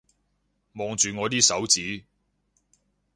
[0.73, 2.03] 望住我啲手指